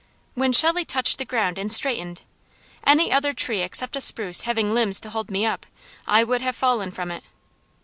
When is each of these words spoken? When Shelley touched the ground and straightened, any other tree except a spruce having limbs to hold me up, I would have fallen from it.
When 0.33 0.51
Shelley 0.51 0.83
touched 0.83 1.19
the 1.19 1.25
ground 1.25 1.59
and 1.59 1.71
straightened, 1.71 2.23
any 2.87 3.11
other 3.11 3.33
tree 3.35 3.61
except 3.61 3.95
a 3.95 4.01
spruce 4.01 4.41
having 4.41 4.73
limbs 4.73 4.99
to 5.01 5.11
hold 5.11 5.29
me 5.29 5.45
up, 5.45 5.67
I 6.07 6.23
would 6.23 6.41
have 6.41 6.55
fallen 6.55 6.89
from 6.89 7.11
it. 7.11 7.23